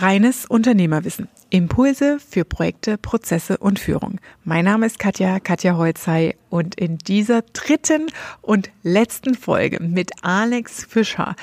[0.00, 1.28] Reines Unternehmerwissen.
[1.50, 4.18] Impulse für Projekte, Prozesse und Führung.
[4.44, 8.06] Mein Name ist Katja, Katja Holzei und in dieser dritten
[8.40, 11.34] und letzten Folge mit Alex Fischer,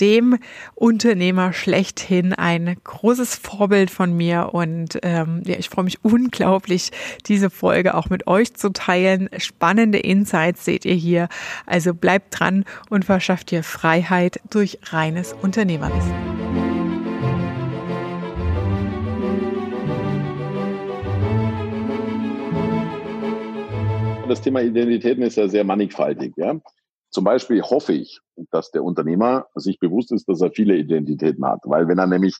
[0.00, 0.38] dem
[0.74, 6.92] Unternehmer schlechthin, ein großes Vorbild von mir und ähm, ja, ich freue mich unglaublich,
[7.26, 9.28] diese Folge auch mit euch zu teilen.
[9.38, 11.28] Spannende Insights seht ihr hier.
[11.66, 16.63] Also bleibt dran und verschafft ihr Freiheit durch reines Unternehmerwissen.
[24.28, 26.34] Das Thema Identitäten ist ja sehr mannigfaltig.
[26.36, 26.60] Ja?
[27.10, 28.20] Zum Beispiel hoffe ich,
[28.50, 31.60] dass der Unternehmer sich bewusst ist, dass er viele Identitäten hat.
[31.64, 32.36] Weil wenn er nämlich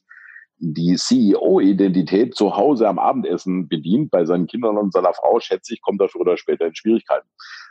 [0.58, 5.82] die CEO-Identität zu Hause am Abendessen bedient bei seinen Kindern und seiner Frau, schätze ich,
[5.82, 7.28] kommt er früher oder später in Schwierigkeiten.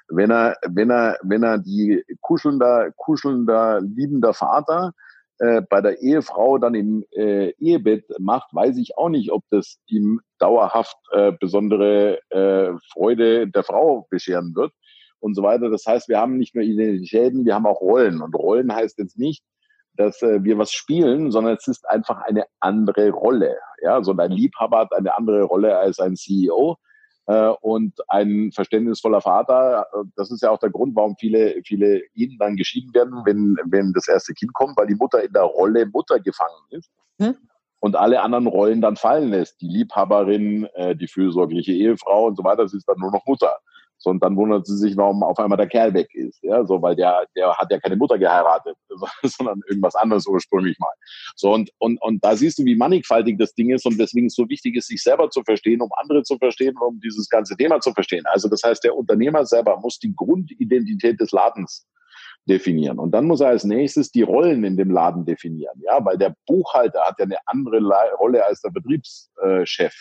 [0.09, 4.93] Wenn er, wenn er, wenn er die kuschelnder, kuschelnder, liebender Vater
[5.43, 9.77] äh, bei der Ehefrau dann im äh, Ehebett macht, weiß ich auch nicht, ob das
[9.87, 14.71] ihm dauerhaft äh, besondere äh, Freude der Frau bescheren wird
[15.19, 15.69] und so weiter.
[15.69, 18.21] Das heißt, wir haben nicht nur Identitäten, wir haben auch Rollen.
[18.21, 19.43] Und Rollen heißt jetzt nicht,
[19.95, 23.57] dass äh, wir was spielen, sondern es ist einfach eine andere Rolle.
[23.81, 26.77] Ja, so ein Liebhaber hat eine andere Rolle als ein CEO.
[27.25, 32.01] Äh, und ein verständnisvoller Vater, äh, das ist ja auch der Grund, warum viele, viele
[32.15, 35.43] Ehen dann geschieden werden, wenn, wenn das erste Kind kommt, weil die Mutter in der
[35.43, 36.91] Rolle Mutter gefangen ist.
[37.19, 37.35] Hm?
[37.79, 39.61] Und alle anderen Rollen dann fallen lässt.
[39.61, 43.57] Die Liebhaberin, äh, die fürsorgliche Ehefrau und so weiter, sie ist dann nur noch Mutter.
[44.03, 46.43] So, und dann wundert sie sich, warum auf einmal der Kerl weg ist.
[46.43, 48.75] Ja, so, weil der, der hat ja keine Mutter geheiratet,
[49.23, 50.91] sondern irgendwas anderes ursprünglich mal.
[51.37, 54.35] So, und, und, und da siehst du, wie mannigfaltig das Ding ist und weswegen es
[54.35, 57.79] so wichtig ist, sich selber zu verstehen, um andere zu verstehen, um dieses ganze Thema
[57.79, 58.25] zu verstehen.
[58.25, 61.87] Also, das heißt, der Unternehmer selber muss die Grundidentität des Ladens
[62.45, 62.99] definieren.
[62.99, 65.79] Und dann muss er als nächstes die Rollen in dem Laden definieren.
[65.81, 67.79] Ja, weil der Buchhalter hat ja eine andere
[68.19, 69.93] Rolle als der Betriebschef.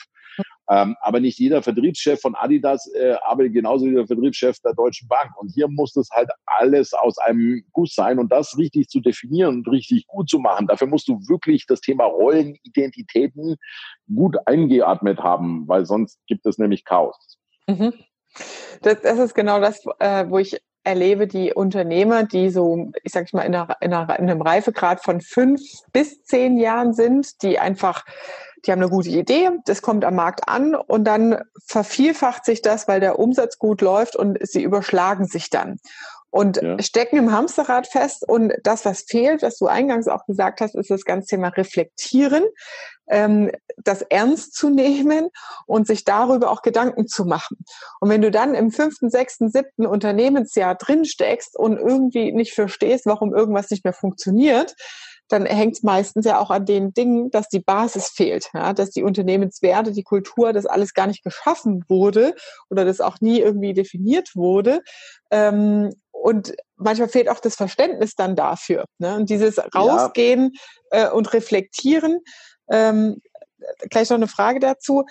[0.70, 5.08] Ähm, aber nicht jeder Vertriebschef von Adidas äh, arbeitet genauso wie der Vertriebschef der Deutschen
[5.08, 5.30] Bank.
[5.36, 9.57] Und hier muss das halt alles aus einem Guss sein und das richtig zu definieren
[9.57, 10.67] und richtig gut zu machen.
[10.67, 13.57] Dafür musst du wirklich das Thema Rollenidentitäten
[14.14, 17.39] gut eingeatmet haben, weil sonst gibt es nämlich Chaos.
[17.67, 17.92] Mhm.
[18.80, 23.33] Das, das, ist genau das, äh, wo ich erlebe die Unternehmer, die so, ich sag
[23.33, 25.61] mal, in, einer, in, einer, in einem Reifegrad von fünf
[25.92, 28.05] bis zehn Jahren sind, die einfach
[28.64, 32.89] die haben eine gute Idee, das kommt am Markt an und dann vervielfacht sich das,
[32.89, 35.78] weil der Umsatz gut läuft und sie überschlagen sich dann
[36.33, 36.83] und ja.
[36.83, 38.27] stecken im Hamsterrad fest.
[38.27, 42.45] Und das, was fehlt, was du eingangs auch gesagt hast, ist das ganze Thema Reflektieren,
[43.06, 45.28] ähm, das ernst zu nehmen
[45.67, 47.58] und sich darüber auch Gedanken zu machen.
[48.01, 53.05] Und wenn du dann im fünften, sechsten, siebten Unternehmensjahr drin steckst und irgendwie nicht verstehst,
[53.05, 54.74] warum irgendwas nicht mehr funktioniert,
[55.33, 58.91] dann hängt es meistens ja auch an den Dingen, dass die Basis fehlt, ja, dass
[58.91, 62.35] die Unternehmenswerte, die Kultur, das alles gar nicht geschaffen wurde
[62.69, 64.81] oder das auch nie irgendwie definiert wurde.
[65.31, 68.85] Ähm, und manchmal fehlt auch das Verständnis dann dafür.
[68.98, 69.17] Ne?
[69.17, 70.53] Und dieses Rausgehen
[70.93, 71.09] ja.
[71.09, 72.20] äh, und Reflektieren.
[72.70, 73.20] Ähm,
[73.91, 75.05] gleich noch eine Frage dazu.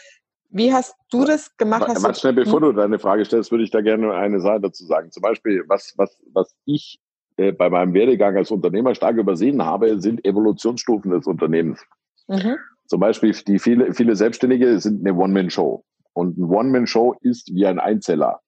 [0.50, 1.88] Wie hast du das gemacht?
[1.88, 2.68] Hast schnell, bevor hm?
[2.68, 5.12] du deine Frage stellst, würde ich da gerne eine Sache dazu sagen.
[5.12, 7.00] Zum Beispiel, was, was, was ich
[7.42, 11.84] äh, bei meinem Werdegang als Unternehmer stark übersehen habe, sind Evolutionsstufen des Unternehmens.
[12.28, 12.58] Mhm.
[12.88, 15.84] Zum Beispiel, die viele, viele Selbstständige sind eine One-Man-Show.
[16.14, 18.42] Und ein One-Man-Show ist wie ein Einzeller.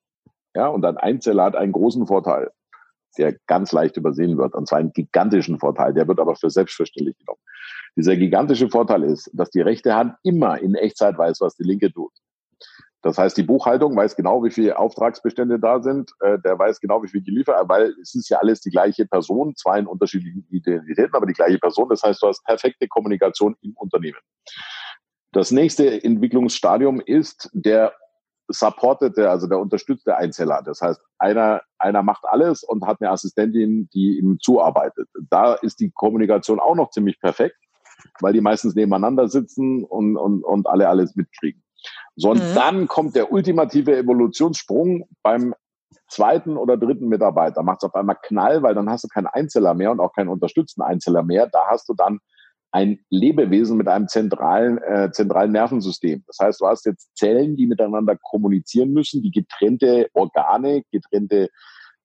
[0.55, 2.51] Ja, und ein Einzeller hat einen großen Vorteil,
[3.17, 4.53] der ganz leicht übersehen wird.
[4.53, 5.93] Und zwar einen gigantischen Vorteil.
[5.93, 7.39] Der wird aber für selbstverständlich genommen.
[7.95, 11.91] Dieser gigantische Vorteil ist, dass die rechte Hand immer in Echtzeit weiß, was die linke
[11.91, 12.11] tut.
[13.03, 16.11] Das heißt, die Buchhaltung weiß genau, wie viele Auftragsbestände da sind.
[16.21, 19.55] Äh, der weiß genau, wie viel geliefert, weil es ist ja alles die gleiche Person,
[19.57, 21.89] zwar in unterschiedlichen Identitäten, aber die gleiche Person.
[21.89, 24.17] Das heißt, du hast perfekte Kommunikation im Unternehmen.
[25.33, 27.93] Das nächste Entwicklungsstadium ist der
[28.47, 30.61] supportete, also der unterstützte Einzeller.
[30.63, 35.09] Das heißt, einer, einer macht alles und hat eine Assistentin, die ihm zuarbeitet.
[35.29, 37.57] Da ist die Kommunikation auch noch ziemlich perfekt,
[38.21, 41.63] weil die meistens nebeneinander sitzen und, und, und alle alles mitkriegen.
[42.15, 42.55] So, und mhm.
[42.55, 45.53] dann kommt der ultimative Evolutionssprung beim
[46.07, 47.63] zweiten oder dritten Mitarbeiter.
[47.63, 50.29] Macht es auf einmal Knall, weil dann hast du keinen Einzeller mehr und auch keinen
[50.29, 51.47] unterstützten Einzeller mehr.
[51.47, 52.19] Da hast du dann
[52.71, 56.23] ein Lebewesen mit einem zentralen, äh, zentralen Nervensystem.
[56.25, 61.49] Das heißt, du hast jetzt Zellen, die miteinander kommunizieren müssen, die getrennte Organe, getrennte,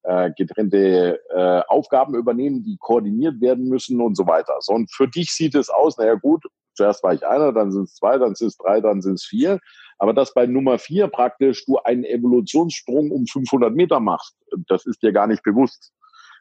[0.02, 4.56] äh, getrennte äh, Aufgaben übernehmen, die koordiniert werden müssen und so weiter.
[4.60, 6.44] So, und für dich sieht es aus, naja gut,
[6.78, 9.25] zuerst war ich einer, dann sind es zwei, dann sind es drei, dann sind es
[9.25, 9.58] vier.
[9.98, 14.36] Aber dass bei Nummer vier praktisch du einen Evolutionssprung um 500 Meter machst,
[14.69, 15.92] das ist dir gar nicht bewusst.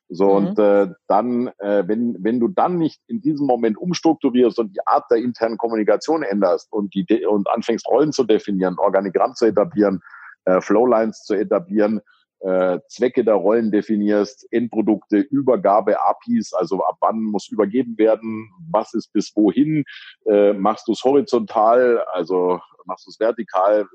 [0.10, 0.48] So, mhm.
[0.48, 4.88] und äh, dann, äh, wenn, wenn du dann nicht in diesem Moment umstrukturierst und die
[4.88, 10.02] Art der internen Kommunikation änderst und, die und anfängst, Rollen zu definieren, Organigramm zu etablieren,
[10.46, 12.00] äh, Flowlines zu etablieren,
[12.42, 18.94] äh, Zwecke der Rollen definierst, Endprodukte, Übergabe, APIs, also ab wann muss übergeben werden, was
[18.94, 19.84] ist bis wohin,
[20.26, 23.86] äh, machst du es horizontal, also machst du es vertikal,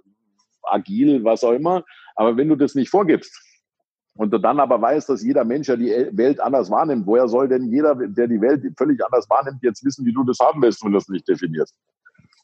[0.65, 1.85] agil, was auch immer.
[2.15, 3.33] Aber wenn du das nicht vorgibst,
[4.15, 7.07] und du dann aber weißt, dass jeder Mensch ja die Welt anders wahrnimmt.
[7.07, 10.39] Woher soll denn jeder, der die Welt völlig anders wahrnimmt, jetzt wissen, wie du das
[10.39, 11.75] haben willst, wenn du das nicht definierst?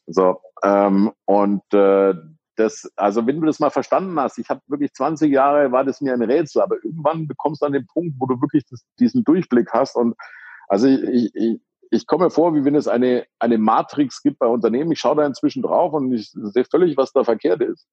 [0.07, 2.15] So, ähm, und äh,
[2.59, 6.01] das, also wenn du das mal verstanden hast, ich habe wirklich 20 Jahre, war das
[6.01, 9.23] mir ein Rätsel, aber irgendwann bekommst du an den Punkt, wo du wirklich das, diesen
[9.23, 9.95] Durchblick hast.
[9.95, 10.15] Und
[10.67, 11.59] also ich, ich,
[11.89, 14.91] ich komme vor, wie wenn es eine, eine Matrix gibt bei Unternehmen.
[14.91, 17.87] Ich schaue da inzwischen drauf und ich sehe völlig, was da verkehrt ist.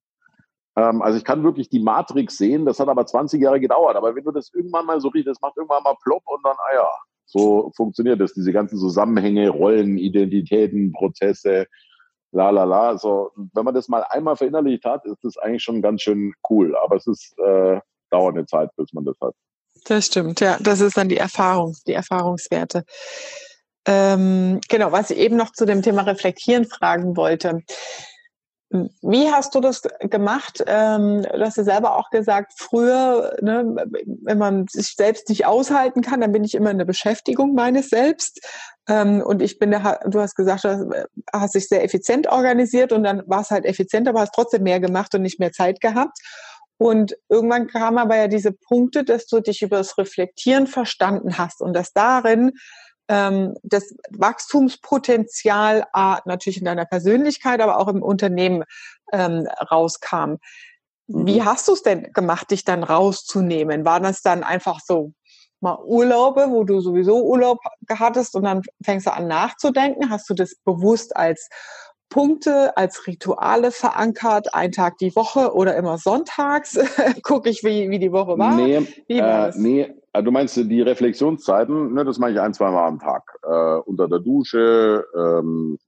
[0.76, 3.96] Ähm, also ich kann wirklich die Matrix sehen, das hat aber 20 Jahre gedauert.
[3.96, 6.56] Aber wenn du das irgendwann mal so riechst, das macht irgendwann mal plopp und dann,
[6.58, 6.88] ah ja,
[7.24, 8.34] so funktioniert das.
[8.34, 11.66] Diese ganzen Zusammenhänge, Rollen, Identitäten, Prozesse,
[12.36, 12.98] la la la.
[12.98, 16.76] So, wenn man das mal einmal verinnerlicht hat, ist das eigentlich schon ganz schön cool.
[16.76, 17.80] Aber es ist äh,
[18.10, 19.34] dauert Zeit, bis man das hat.
[19.86, 20.58] Das stimmt, ja.
[20.60, 22.84] Das ist dann die Erfahrung, die Erfahrungswerte.
[23.86, 27.62] Ähm, genau, was ich eben noch zu dem Thema Reflektieren fragen wollte.
[28.70, 30.62] Wie hast du das gemacht?
[30.66, 33.76] Ähm, du hast ja selber auch gesagt, früher, ne,
[34.22, 37.90] wenn man sich selbst nicht aushalten kann, dann bin ich immer in der Beschäftigung meines
[37.90, 38.44] Selbst.
[38.88, 43.22] Ähm, und ich bin, du hast gesagt, du hast dich sehr effizient organisiert und dann
[43.26, 46.18] war es halt effizient, aber hast trotzdem mehr gemacht und nicht mehr Zeit gehabt.
[46.78, 51.62] Und irgendwann kamen aber ja diese Punkte, dass du dich über das Reflektieren verstanden hast
[51.62, 52.52] und dass darin
[53.08, 58.64] ähm, das Wachstumspotenzial A, natürlich in deiner Persönlichkeit, aber auch im Unternehmen
[59.12, 60.36] ähm, rauskam.
[61.06, 61.44] Wie mhm.
[61.44, 63.84] hast du es denn gemacht, dich dann rauszunehmen?
[63.84, 65.12] War das dann einfach so
[65.60, 67.58] mal Urlaube, wo du sowieso Urlaub
[67.88, 70.10] hattest und dann fängst du an nachzudenken?
[70.10, 71.48] Hast du das bewusst als
[72.08, 76.78] Punkte, als Rituale verankert, ein Tag die Woche oder immer sonntags?
[77.22, 78.56] Gucke ich, wie, wie die Woche war?
[78.56, 82.86] Nee, äh, nee also du meinst die Reflexionszeiten, ne, das mache ich ein, zwei Mal
[82.86, 83.22] am Tag.
[83.42, 85.78] Äh, unter der Dusche, ähm,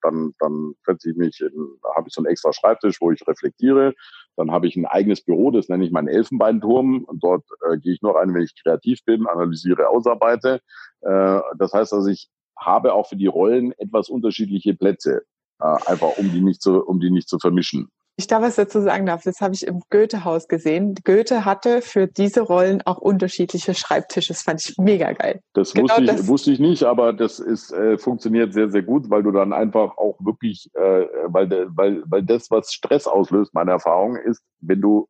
[0.00, 1.44] dann, dann setze ich mich,
[1.82, 3.92] da habe ich so einen extra Schreibtisch, wo ich reflektiere.
[4.36, 7.04] Dann habe ich ein eigenes Büro, das nenne ich meinen Elfenbeinturm.
[7.04, 10.60] Und dort äh, gehe ich nur rein, wenn ich kreativ bin, analysiere, ausarbeite.
[11.02, 15.22] Äh, das heißt also, ich habe auch für die Rollen etwas unterschiedliche Plätze,
[15.58, 19.04] einfach um die nicht zu, um die nicht zu vermischen ich da was dazu sagen
[19.04, 20.94] darf, das habe ich im Goethe-Haus gesehen.
[21.04, 24.28] Goethe hatte für diese Rollen auch unterschiedliche Schreibtische.
[24.28, 25.40] Das fand ich mega geil.
[25.52, 28.82] Das, genau wusste, ich, das wusste ich nicht, aber das ist, äh, funktioniert sehr, sehr
[28.82, 33.52] gut, weil du dann einfach auch wirklich, äh, weil, weil, weil das, was Stress auslöst,
[33.52, 35.08] meine Erfahrung ist, wenn du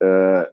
[0.00, 0.44] äh,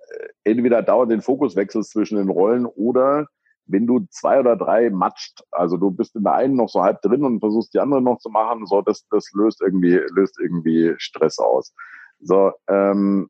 [0.44, 3.28] entweder dauernd den Fokus wechselst zwischen den Rollen oder
[3.66, 7.02] wenn du zwei oder drei matscht, also du bist in der einen noch so halb
[7.02, 10.94] drin und versuchst die andere noch zu machen, so das, das löst irgendwie, löst irgendwie
[10.98, 11.74] Stress aus.
[12.20, 13.30] So, ähm,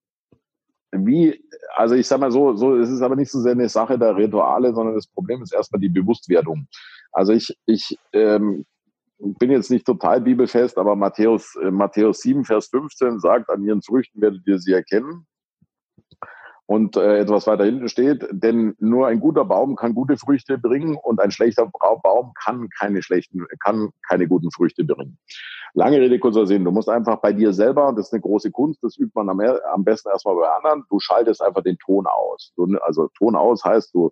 [0.92, 1.42] wie,
[1.76, 4.18] also ich sag mal so, so, es ist aber nicht so sehr eine Sache der
[4.18, 6.68] Rituale, sondern das Problem ist erstmal die Bewusstwerdung.
[7.12, 8.66] Also ich, ich ähm,
[9.18, 13.82] bin jetzt nicht total bibelfest, aber Matthäus, äh, Matthäus 7, Vers 15 sagt, an ihren
[13.82, 15.28] Früchten werdet ihr sie erkennen
[16.72, 20.96] und äh, etwas weiter hinten steht, denn nur ein guter Baum kann gute Früchte bringen
[20.96, 25.18] und ein schlechter Baum kann keine schlechten, kann keine guten Früchte bringen.
[25.74, 26.64] Lange Rede, kurzer Sinn.
[26.64, 29.84] Du musst einfach bei dir selber, das ist eine große Kunst, das übt man am,
[29.84, 32.54] besten erstmal bei anderen, du schaltest einfach den Ton aus.
[32.84, 34.10] Also Ton aus heißt, du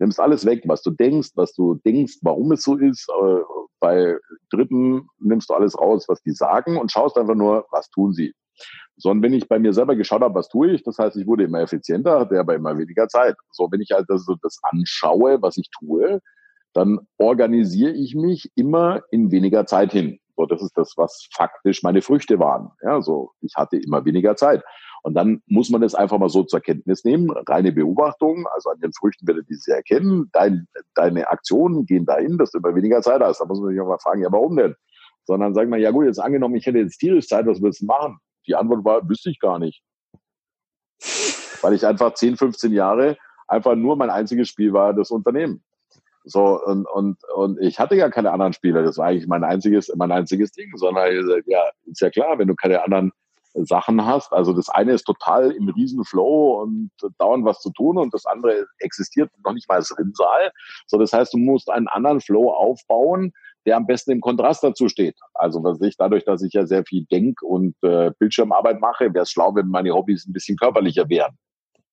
[0.00, 3.08] nimmst alles weg, was du denkst, was du denkst, warum es so ist.
[3.10, 3.42] Äh,
[3.78, 4.18] bei
[4.50, 8.34] Dritten nimmst du alles raus, was die sagen und schaust einfach nur, was tun sie
[8.96, 11.44] sondern wenn ich bei mir selber geschaut habe, was tue ich, das heißt, ich wurde
[11.44, 13.36] immer effizienter, hatte aber immer weniger Zeit.
[13.50, 16.20] So, wenn ich also das anschaue, was ich tue,
[16.72, 20.18] dann organisiere ich mich immer in weniger Zeit hin.
[20.36, 22.70] So, das ist das, was faktisch meine Früchte waren.
[22.82, 24.62] Ja, so, ich hatte immer weniger Zeit.
[25.02, 27.30] Und dann muss man es einfach mal so zur Kenntnis nehmen.
[27.30, 30.30] Reine Beobachtung, also an den Früchten werdet ihr sie erkennen.
[30.32, 33.40] Dein, deine Aktionen gehen dahin, dass du immer weniger Zeit hast.
[33.40, 34.74] Da muss man sich auch mal fragen, ja, warum denn?
[35.24, 37.86] Sondern sagen wir, ja gut, jetzt angenommen, ich hätte jetzt tierisch Zeit, was würdest du
[37.86, 38.18] machen?
[38.46, 39.82] Die Antwort war, wüsste ich gar nicht.
[41.60, 43.16] Weil ich einfach 10, 15 Jahre
[43.48, 45.62] einfach nur mein einziges Spiel war das Unternehmen.
[46.24, 48.82] So, und, und, und ich hatte ja keine anderen Spieler.
[48.82, 51.12] Das war eigentlich mein einziges, mein einziges Ding, sondern
[51.46, 53.12] ja, ist ja klar, wenn du keine anderen
[53.54, 54.32] Sachen hast.
[54.32, 58.66] Also das eine ist total im Riesenflow und dauernd was zu tun und das andere
[58.78, 60.52] existiert noch nicht mal als Rinnsal.
[60.86, 63.32] So, das heißt, du musst einen anderen Flow aufbauen,
[63.66, 65.16] der am besten im Kontrast dazu steht.
[65.34, 69.22] Also was ich, dadurch, dass ich ja sehr viel Denk- und äh, Bildschirmarbeit mache, wäre
[69.22, 71.38] es schlau, wenn meine Hobbys ein bisschen körperlicher wären.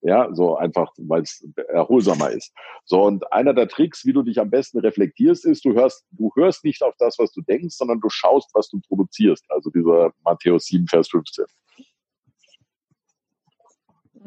[0.02, 2.54] Ja, so einfach, weil es erholsamer ist.
[2.86, 6.32] So, und einer der Tricks, wie du dich am besten reflektierst, ist, du hörst, du
[6.36, 9.44] hörst nicht auf das, was du denkst, sondern du schaust, was du produzierst.
[9.50, 11.46] Also dieser Matthäus 7, Vers 15.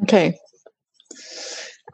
[0.03, 0.39] Okay.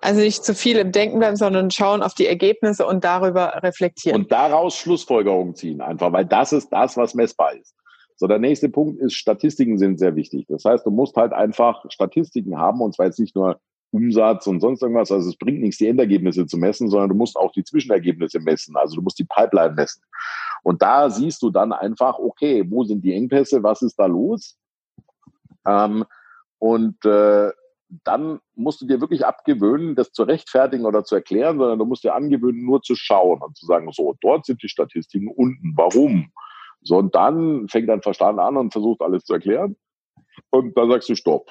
[0.00, 4.22] Also nicht zu viel im Denken bleiben, sondern schauen auf die Ergebnisse und darüber reflektieren.
[4.22, 7.74] Und daraus Schlussfolgerungen ziehen, einfach, weil das ist das, was messbar ist.
[8.16, 10.46] So, der nächste Punkt ist, Statistiken sind sehr wichtig.
[10.48, 14.60] Das heißt, du musst halt einfach Statistiken haben und zwar jetzt nicht nur Umsatz und
[14.60, 15.10] sonst irgendwas.
[15.10, 18.76] Also es bringt nichts, die Endergebnisse zu messen, sondern du musst auch die Zwischenergebnisse messen.
[18.76, 20.02] Also du musst die Pipeline messen.
[20.62, 24.56] Und da siehst du dann einfach, okay, wo sind die Engpässe, was ist da los?
[25.66, 26.04] Ähm,
[26.58, 27.50] und äh,
[28.04, 32.04] dann musst du dir wirklich abgewöhnen, das zu rechtfertigen oder zu erklären, sondern du musst
[32.04, 35.72] dir angewöhnen, nur zu schauen und zu sagen, so, dort sind die Statistiken unten.
[35.76, 36.30] Warum?
[36.82, 39.76] So, und dann fängt dein Verstand an und versucht alles zu erklären.
[40.50, 41.50] Und dann sagst du, stopp.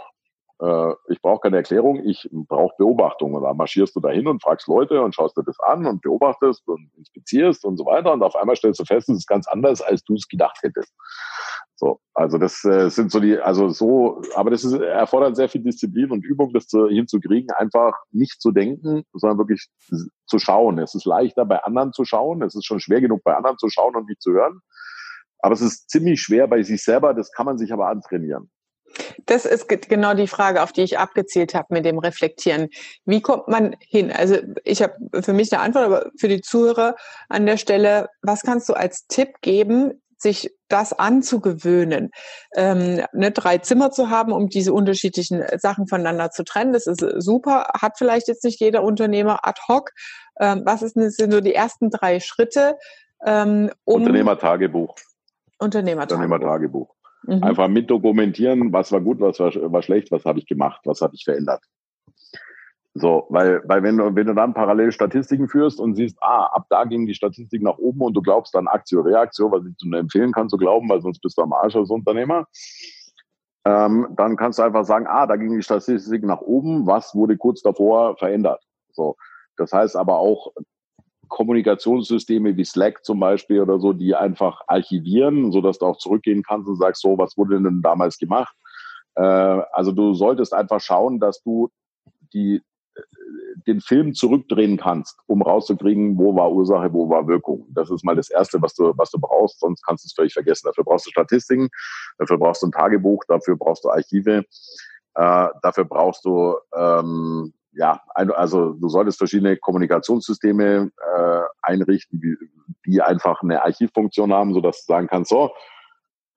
[0.62, 3.34] Äh, ich brauche keine Erklärung, ich brauche Beobachtung.
[3.34, 6.68] Und dann marschierst du dahin und fragst Leute und schaust dir das an und beobachtest
[6.68, 8.14] und inspizierst und so weiter.
[8.14, 10.94] Und auf einmal stellst du fest, es ist ganz anders, als du es gedacht hättest.
[11.80, 15.62] So, also das äh, sind so die, also so, aber das ist, erfordert sehr viel
[15.62, 19.68] Disziplin und Übung, das zu, hinzukriegen, einfach nicht zu denken, sondern wirklich
[20.26, 20.80] zu schauen.
[20.80, 23.70] Es ist leichter bei anderen zu schauen, es ist schon schwer genug bei anderen zu
[23.70, 24.60] schauen und nicht zu hören.
[25.38, 28.50] Aber es ist ziemlich schwer bei sich selber, das kann man sich aber antrainieren.
[29.28, 32.70] Das ist genau die Frage, auf die ich abgezielt habe mit dem Reflektieren.
[33.06, 34.12] Wie kommt man hin?
[34.12, 36.96] Also ich habe für mich eine Antwort, aber für die Zuhörer
[37.30, 42.12] an der Stelle, was kannst du als Tipp geben, sich das anzugewöhnen,
[42.56, 46.74] ähm, ne, drei Zimmer zu haben, um diese unterschiedlichen Sachen voneinander zu trennen.
[46.74, 49.92] Das ist super, hat vielleicht jetzt nicht jeder Unternehmer ad hoc.
[50.40, 52.78] Ähm, was ist, sind so die ersten drei Schritte?
[53.26, 54.96] Ähm, um Unternehmertagebuch.
[55.60, 56.18] Unternehmertagebuch.
[56.18, 56.96] Unternehmertagebuch.
[57.24, 57.44] Mhm.
[57.44, 61.02] Einfach mit dokumentieren, was war gut, was war, war schlecht, was habe ich gemacht, was
[61.02, 61.62] habe ich verändert.
[63.00, 66.66] So, weil, weil wenn du, wenn du dann parallel Statistiken führst und siehst, ah, ab
[66.70, 69.98] da ging die Statistik nach oben und du glaubst dann Aktio, Reaktio, was ich dir
[69.98, 72.48] empfehlen kann zu glauben, weil sonst bist du am Arsch als Unternehmer,
[73.66, 77.38] ähm, dann kannst du einfach sagen, ah, da ging die Statistik nach oben, was wurde
[77.38, 78.64] kurz davor verändert.
[78.94, 79.16] So.
[79.58, 80.54] Das heißt aber auch,
[81.28, 86.42] Kommunikationssysteme wie Slack zum Beispiel oder so, die einfach archivieren, so dass du auch zurückgehen
[86.42, 88.56] kannst und sagst, so, was wurde denn damals gemacht?
[89.16, 91.70] Äh, also du solltest einfach schauen, dass du
[92.34, 92.62] die,
[93.68, 97.68] den Film zurückdrehen kannst, um rauszukriegen, wo war Ursache, wo war Wirkung.
[97.70, 100.34] Das ist mal das Erste, was du, was du brauchst, sonst kannst du es völlig
[100.34, 100.68] vergessen.
[100.68, 101.70] Dafür brauchst du Statistiken,
[102.18, 104.44] dafür brauchst du ein Tagebuch, dafür brauchst du Archive,
[105.16, 112.36] äh, dafür brauchst du ähm, ja, also du solltest verschiedene Kommunikationssysteme äh, einrichten, die,
[112.88, 115.52] die einfach eine Archivfunktion haben, sodass du sagen kannst, so,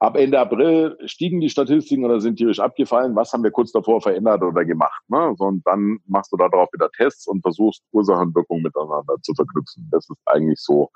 [0.01, 4.01] ab Ende April stiegen die Statistiken oder sind tierisch abgefallen, was haben wir kurz davor
[4.01, 5.03] verändert oder gemacht.
[5.09, 5.35] Ne?
[5.39, 9.89] Und dann machst du darauf wieder Tests und versuchst Ursache und Wirkung miteinander zu verknüpfen.
[9.93, 10.91] Das ist eigentlich so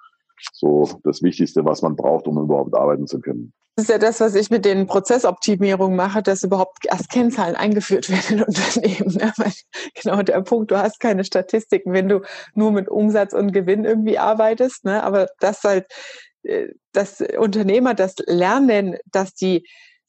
[0.52, 3.52] so das Wichtigste, was man braucht, um überhaupt arbeiten zu können.
[3.76, 8.08] Das ist ja das, was ich mit den Prozessoptimierungen mache, dass überhaupt erst Kennzahlen eingeführt
[8.08, 9.14] werden in Unternehmen.
[9.16, 9.32] Ne?
[10.00, 12.20] genau der Punkt, du hast keine Statistiken, wenn du
[12.54, 14.84] nur mit Umsatz und Gewinn irgendwie arbeitest.
[14.84, 15.02] Ne?
[15.02, 15.86] Aber das halt,
[16.92, 19.66] dass Unternehmer das lernen, dass die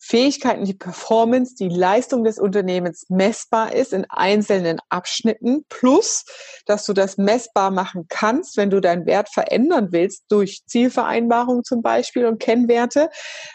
[0.08, 6.26] Fähigkeiten, die Performance, die Leistung des Unternehmens messbar ist in einzelnen Abschnitten, plus,
[6.68, 11.82] dass du das messbar machen kannst, wenn du deinen Wert verändern willst, durch Zielvereinbarungen zum
[11.82, 13.10] Beispiel und Kennwerte.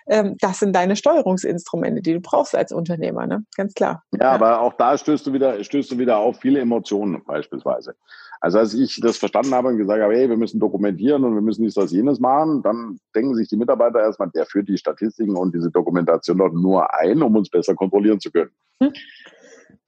[0.09, 3.45] Ähm, das sind deine Steuerungsinstrumente, die du brauchst als Unternehmer, ne?
[3.57, 4.03] ganz klar.
[4.13, 7.95] Ja, ja, aber auch da stößt du wieder, stößt du wieder auf viele Emotionen beispielsweise.
[8.41, 11.43] Also als ich das verstanden habe und gesagt habe, hey, wir müssen dokumentieren und wir
[11.43, 15.37] müssen dies, das, jenes machen, dann denken sich die Mitarbeiter erstmal, der führt die Statistiken
[15.37, 18.51] und diese Dokumentation doch nur ein, um uns besser kontrollieren zu können.
[18.83, 18.93] Hm.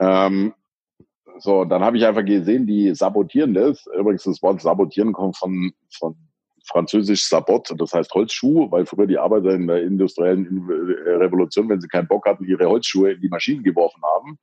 [0.00, 0.54] Ähm,
[1.38, 3.86] so, dann habe ich einfach gesehen, die sabotieren das.
[3.98, 6.14] Übrigens, das Wort sabotieren kommt von, von
[6.66, 10.46] französisch Sabot, das heißt Holzschuh, weil früher die Arbeiter in der industriellen
[11.06, 14.38] Revolution, wenn sie keinen Bock hatten, ihre Holzschuhe in die Maschinen geworfen haben.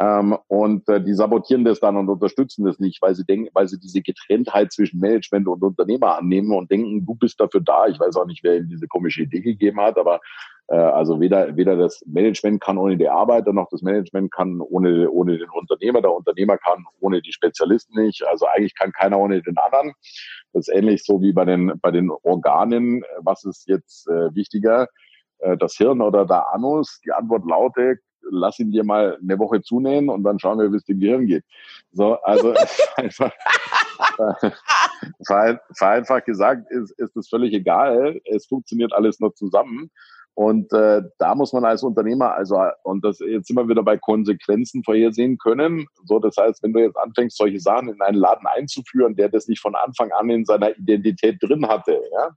[0.00, 3.68] Ähm, und äh, die sabotieren das dann und unterstützen das nicht, weil sie denken, weil
[3.68, 7.86] sie diese Getrenntheit zwischen Management und Unternehmer annehmen und denken, du bist dafür da.
[7.86, 10.20] Ich weiß auch nicht, wer ihnen diese komische Idee gegeben hat, aber
[10.68, 15.10] äh, also weder, weder das Management kann ohne die Arbeiter, noch das Management kann ohne,
[15.10, 16.00] ohne den Unternehmer.
[16.00, 18.24] Der Unternehmer kann ohne die Spezialisten nicht.
[18.26, 19.92] Also eigentlich kann keiner ohne den anderen.
[20.52, 23.02] Das ist ähnlich so wie bei den, bei den Organen.
[23.20, 24.88] Was ist jetzt äh, wichtiger?
[25.38, 27.00] Äh, das Hirn oder der Anus?
[27.04, 30.76] Die Antwort lautet, lass ihn dir mal eine Woche zunähen und dann schauen wir, wie
[30.76, 31.44] es dem Gehirn geht.
[31.92, 32.54] So, also
[32.96, 33.32] einfach,
[35.74, 38.20] vereinfacht gesagt ist, ist es völlig egal.
[38.24, 39.90] Es funktioniert alles nur zusammen.
[40.34, 44.82] Und äh, da muss man als Unternehmer, also und das jetzt wir wieder bei Konsequenzen
[44.82, 45.86] vorhersehen können.
[46.04, 49.46] So, das heißt, wenn du jetzt anfängst, solche Sachen in einen Laden einzuführen, der das
[49.46, 52.30] nicht von Anfang an in seiner Identität drin hatte, ja,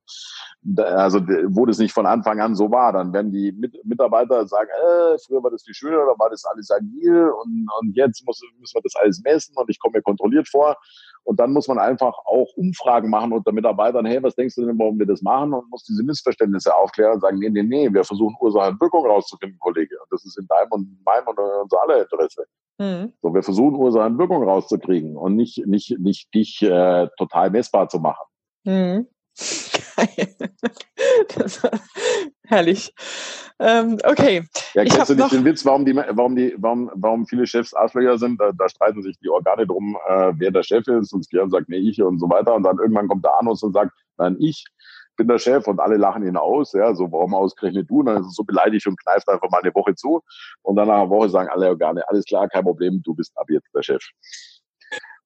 [0.84, 5.18] also wo das nicht von Anfang an so war, dann werden die Mitarbeiter sagen, äh,
[5.26, 8.76] früher war das viel schöner, da war das alles agil und, und jetzt muss, müssen
[8.76, 10.76] wir das alles messen und ich komme mir kontrolliert vor.
[11.24, 14.78] Und dann muss man einfach auch Umfragen machen unter Mitarbeitern, hey, was denkst du denn,
[14.78, 15.54] warum wir das machen?
[15.54, 19.06] Und muss diese Missverständnisse aufklären und sagen, nee, nee, nee, wir versuchen Ursache und Wirkung
[19.06, 19.96] rauszufinden, Kollege.
[20.02, 22.46] Und das ist in deinem und meinem und unser aller Interesse.
[22.78, 23.14] Mhm.
[23.22, 27.90] So, wir versuchen Ursache und Wirkung rauszukriegen und nicht, nicht, nicht dich äh, total messbar
[27.90, 28.26] zu machen.
[28.64, 29.08] Mhm.
[31.36, 31.72] das war
[32.46, 32.94] herrlich.
[33.60, 34.44] Ähm, okay.
[34.74, 38.18] Ja, kennst du nicht den Witz, warum, die, warum, die, warum, warum viele Chefs Arschlöcher
[38.18, 38.40] sind?
[38.40, 41.14] Da, da streiten sich die Organe drum, äh, wer der Chef ist.
[41.14, 42.54] Und Skirn sagt, nee, ich und so weiter.
[42.54, 44.66] Und dann irgendwann kommt der Anus und sagt, nein, ich
[45.16, 46.74] bin der Chef und alle lachen ihn aus.
[46.74, 48.00] Ja, so, warum ausgerechnet du?
[48.00, 50.22] Und dann ist es so beleidigt und kneift einfach mal eine Woche zu.
[50.62, 53.48] Und dann nach einer Woche sagen alle Organe, alles klar, kein Problem, du bist ab
[53.50, 54.04] jetzt der Chef.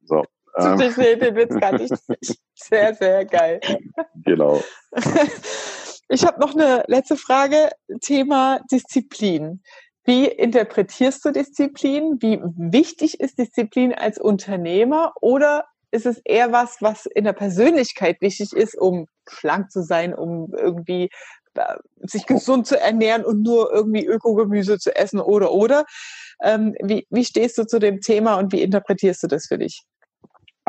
[0.03, 0.23] So.
[0.57, 0.79] Ähm.
[0.79, 1.93] Ich sehe den Witz gar nicht.
[2.55, 3.59] Sehr, sehr geil.
[4.23, 4.61] Genau.
[6.11, 7.69] Ich habe noch eine letzte Frage.
[8.01, 9.61] Thema Disziplin.
[10.05, 12.17] Wie interpretierst du Disziplin?
[12.19, 15.13] Wie wichtig ist Disziplin als Unternehmer?
[15.21, 20.13] Oder ist es eher was, was in der Persönlichkeit wichtig ist, um schlank zu sein,
[20.13, 21.09] um irgendwie
[21.55, 25.85] äh, sich gesund zu ernähren und nur irgendwie Ökogemüse zu essen oder oder?
[26.43, 29.83] Ähm, wie, wie stehst du zu dem Thema und wie interpretierst du das für dich?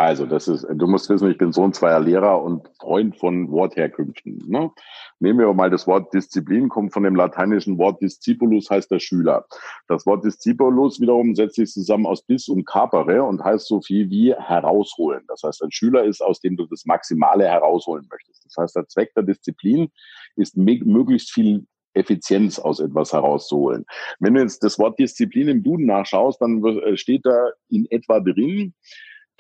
[0.00, 4.42] Also, das ist, du musst wissen, ich bin Sohn zweier Lehrer und Freund von Wortherkünften.
[4.49, 4.71] Ne?
[5.19, 9.45] Nehmen wir mal das Wort Disziplin, kommt von dem lateinischen Wort Discipulus, heißt der Schüler.
[9.88, 14.09] Das Wort Discipulus wiederum setzt sich zusammen aus dis und capere und heißt so viel
[14.09, 15.23] wie herausholen.
[15.28, 18.47] Das heißt, ein Schüler ist, aus dem du das Maximale herausholen möchtest.
[18.47, 19.90] Das heißt, der Zweck der Disziplin
[20.35, 23.85] ist möglichst viel Effizienz aus etwas herauszuholen.
[24.19, 26.62] Wenn du jetzt das Wort Disziplin im Duden nachschaust, dann
[26.97, 28.73] steht da in etwa drin,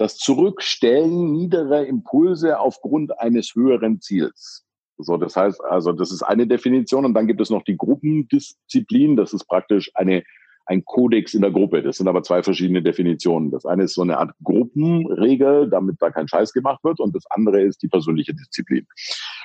[0.00, 4.64] das Zurückstellen niederer Impulse aufgrund eines höheren Ziels.
[4.96, 9.16] So, das heißt also, das ist eine Definition und dann gibt es noch die Gruppendisziplin.
[9.16, 10.22] Das ist praktisch eine
[10.70, 11.82] ein Kodex in der Gruppe.
[11.82, 13.50] Das sind aber zwei verschiedene Definitionen.
[13.50, 17.24] Das eine ist so eine Art Gruppenregel, damit da kein Scheiß gemacht wird, und das
[17.30, 18.86] andere ist die persönliche Disziplin.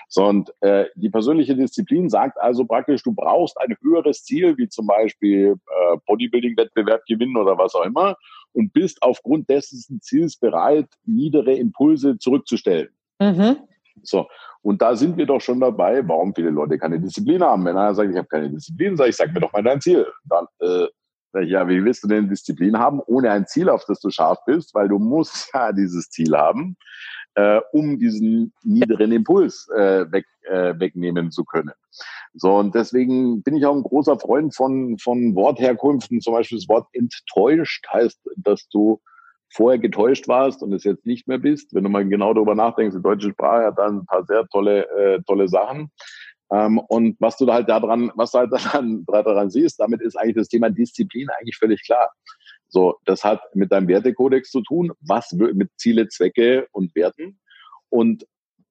[0.08, 4.70] So, und äh, die persönliche Disziplin sagt also praktisch, du brauchst ein höheres Ziel, wie
[4.70, 8.16] zum Beispiel äh, Bodybuilding-Wettbewerb gewinnen oder was auch immer,
[8.56, 12.90] und bist aufgrund dessen Ziels bereit, niedere Impulse zurückzustellen.
[13.20, 13.58] Mhm.
[14.04, 14.28] So,
[14.62, 17.66] und da sind wir doch schon dabei, warum viele Leute keine Disziplin haben.
[17.66, 20.06] Wenn einer sagt, ich habe keine Disziplin, sage ich, sag mir doch mal dein Ziel.
[20.26, 20.88] Dann, äh,
[21.44, 24.74] ja, wie willst du denn Disziplin haben, ohne ein Ziel, auf das du scharf bist?
[24.74, 26.78] Weil du musst ja dieses Ziel haben,
[27.36, 31.74] äh, um diesen niederen Impuls äh, weg, äh, wegnehmen zu können.
[32.38, 36.20] So, und deswegen bin ich auch ein großer Freund von, von Wortherkünften.
[36.20, 39.02] Zum Beispiel das Wort enttäuscht heißt, dass du
[39.50, 41.74] vorher getäuscht warst und es jetzt nicht mehr bist.
[41.74, 44.90] Wenn du mal genau darüber nachdenkst, die deutsche Sprache hat da ein paar sehr tolle,
[44.90, 45.92] äh, tolle Sachen.
[46.52, 50.36] Ähm, und was du halt daran, was du halt daran, daran siehst, damit ist eigentlich
[50.36, 52.12] das Thema Disziplin eigentlich völlig klar.
[52.68, 57.40] So, das hat mit deinem Wertekodex zu tun, was mit Ziele, Zwecke und Werten.
[57.90, 58.26] Und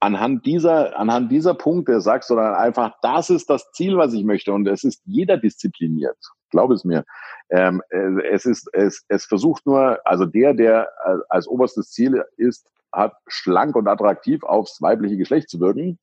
[0.04, 4.24] anhand dieser, anhand dieser Punkte sagst du dann einfach, das ist das Ziel, was ich
[4.24, 4.52] möchte.
[4.52, 6.18] Und es ist jeder diszipliniert.
[6.50, 7.04] Glaub es mir.
[7.50, 12.22] Ähm, äh, es ist, es, es versucht nur, also der, der äh, als oberstes Ziel
[12.36, 15.98] ist, hat schlank und attraktiv aufs weibliche Geschlecht zu wirken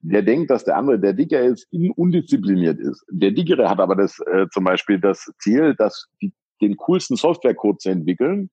[0.00, 1.66] der denkt, dass der andere, der dicker ist,
[1.96, 3.04] undiszipliniert ist.
[3.10, 7.80] Der dickere hat aber das äh, zum Beispiel das Ziel, dass die, den coolsten Softwarecode
[7.80, 8.50] zu entwickeln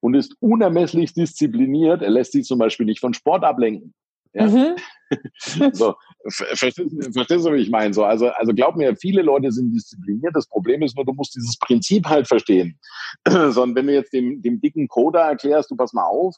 [0.00, 2.02] und ist unermesslich diszipliniert.
[2.02, 3.94] Er lässt sich zum Beispiel nicht von Sport ablenken.
[4.32, 4.46] Ja?
[4.46, 4.76] Mhm.
[5.72, 5.94] so,
[6.28, 6.80] verstehst,
[7.12, 7.92] verstehst, du, wie ich meine?
[7.92, 10.34] So, also, also glaub mir, viele Leute sind diszipliniert.
[10.34, 12.78] Das Problem ist nur, du musst dieses Prinzip halt verstehen.
[13.28, 16.36] Sondern wenn du jetzt dem, dem dicken Coder erklärst, du pass mal auf,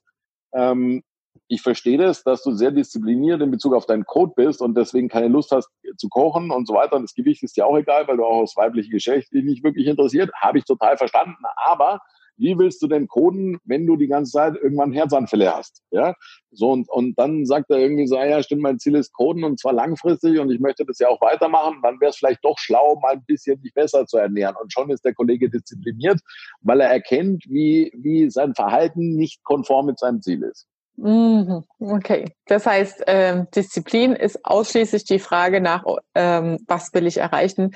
[0.55, 1.03] ähm,
[1.49, 5.09] ich verstehe das, dass du sehr diszipliniert in Bezug auf deinen Code bist und deswegen
[5.09, 6.97] keine Lust hast zu kochen und so weiter.
[6.97, 9.65] Und das Gewicht ist dir auch egal, weil du auch aufs weibliche Geschlecht dich nicht
[9.65, 10.31] wirklich interessiert.
[10.41, 11.43] Habe ich total verstanden.
[11.57, 12.01] Aber
[12.37, 15.83] wie willst du denn coden, wenn du die ganze Zeit irgendwann Herzanfälle hast?
[15.91, 16.15] Ja,
[16.51, 19.45] so und, und dann sagt er irgendwie so, ah ja, stimmt, mein Ziel ist coden
[19.45, 21.81] und zwar langfristig und ich möchte das ja auch weitermachen.
[21.83, 24.57] Dann wäre es vielleicht doch schlau, mal ein bisschen dich besser zu ernähren.
[24.61, 26.21] Und schon ist der Kollege diszipliniert,
[26.61, 30.67] weil er erkennt, wie, wie sein Verhalten nicht konform mit seinem Ziel ist.
[30.97, 31.65] Mhm.
[31.81, 37.73] Okay, das heißt, ähm, Disziplin ist ausschließlich die Frage nach, ähm, was will ich erreichen.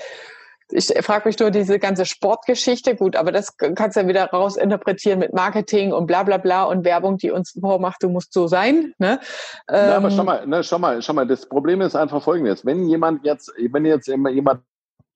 [0.71, 5.19] Ich frage mich nur diese ganze Sportgeschichte, gut, aber das kannst du ja wieder rausinterpretieren
[5.19, 8.93] mit Marketing und bla bla bla und Werbung, die uns vormacht, du musst so sein.
[8.99, 9.19] Ne?
[9.67, 12.65] Ähm, ja, aber schau mal, ne, schau mal, schau mal, das Problem ist einfach folgendes.
[12.65, 14.61] Wenn jemand jetzt, wenn jetzt jemand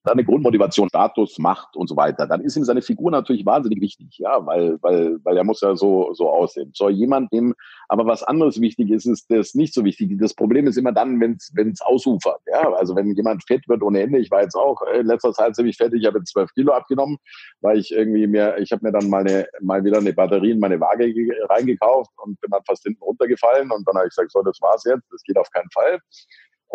[0.04, 4.18] seine Grundmotivation, Status, Macht und so weiter, dann ist ihm seine Figur natürlich wahnsinnig wichtig,
[4.18, 6.70] ja, weil, weil, weil er muss ja so, so aussehen.
[6.74, 7.54] So jemand, dem
[7.88, 10.18] aber was anderes wichtig ist, ist das nicht so wichtig.
[10.18, 14.02] Das Problem ist immer dann, wenn es ausufert, ja, also wenn jemand fett wird ohne
[14.02, 16.72] Ende, ich war jetzt auch in letzter Zeit ziemlich fett, ich habe jetzt zwölf Kilo
[16.72, 17.16] abgenommen,
[17.62, 20.60] weil ich irgendwie mir, ich habe mir dann mal, eine, mal wieder eine Batterie in
[20.60, 21.14] meine Waage
[21.48, 24.84] reingekauft und bin dann fast hinten runtergefallen und dann habe ich gesagt, so, das war's
[24.84, 25.98] jetzt, das geht auf keinen Fall.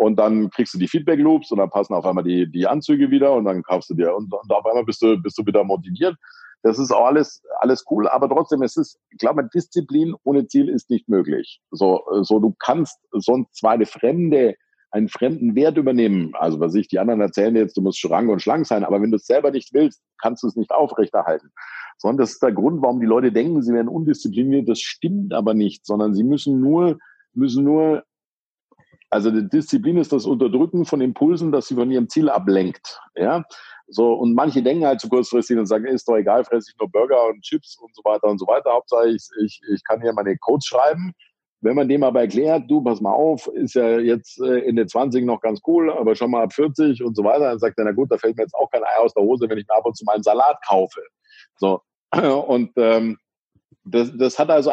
[0.00, 3.10] Und dann kriegst du die Feedback Loops und dann passen auf einmal die, die Anzüge
[3.10, 5.62] wieder und dann kaufst du dir und, und auf einmal bist du, bist du wieder
[5.62, 6.16] motiviert.
[6.62, 10.70] Das ist auch alles, alles cool, aber trotzdem, es ist, ich glaube, Disziplin ohne Ziel
[10.70, 11.60] ist nicht möglich.
[11.70, 14.54] So, so du kannst sonst zwar eine fremde,
[14.90, 16.32] einen fremden Wert übernehmen.
[16.32, 19.10] Also, was ich, die anderen erzählen jetzt, du musst schrank und schlank sein, aber wenn
[19.10, 21.50] du es selber nicht willst, kannst du es nicht aufrechterhalten.
[21.98, 24.66] Sondern das ist der Grund, warum die Leute denken, sie werden undiszipliniert.
[24.66, 26.98] Das stimmt aber nicht, sondern sie müssen nur,
[27.34, 28.02] müssen nur
[29.10, 33.00] also die Disziplin ist das Unterdrücken von Impulsen, das sie von ihrem Ziel ablenkt.
[33.16, 33.44] Ja,
[33.88, 36.90] so und manche denken halt zu kurzfristig und sagen, ist doch egal, fresse ich nur
[36.90, 38.70] Burger und Chips und so weiter und so weiter.
[38.70, 41.12] Hauptsache ich, ich, ich kann hier meine Codes schreiben.
[41.62, 45.26] Wenn man dem aber erklärt, du, pass mal auf, ist ja jetzt in den 20
[45.26, 47.92] noch ganz cool, aber schon mal ab 40 und so weiter, dann sagt er, na
[47.92, 49.84] gut, da fällt mir jetzt auch kein Ei aus der Hose, wenn ich mir ab
[49.84, 51.02] und zu mal einen Salat kaufe.
[51.56, 51.82] So,
[52.46, 53.18] und ähm,
[53.84, 54.72] das, das hat also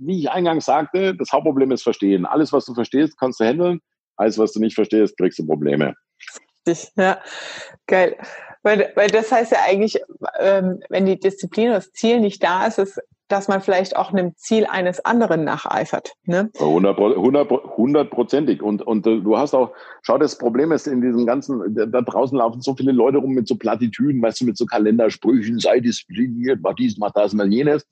[0.00, 2.26] wie ich eingangs sagte, das Hauptproblem ist Verstehen.
[2.26, 3.80] Alles, was du verstehst, kannst du handeln.
[4.16, 5.94] Alles, was du nicht verstehst, kriegst du Probleme.
[6.96, 7.20] Ja,
[7.86, 8.16] geil.
[8.62, 10.00] Weil, weil das heißt ja eigentlich,
[10.38, 14.34] ähm, wenn die Disziplin, das Ziel nicht da ist, ist, dass man vielleicht auch einem
[14.36, 16.12] Ziel eines anderen nacheifert.
[16.24, 16.50] Ne?
[17.76, 18.62] Hundertprozentig.
[18.62, 22.36] Und, und äh, du hast auch, schau, das Problem ist in diesem ganzen, da draußen
[22.36, 26.60] laufen so viele Leute rum mit so Plattitüden, weißt du, mit so Kalendersprüchen, sei diszipliniert,
[26.62, 27.86] mach dies, mach das, mal jenes.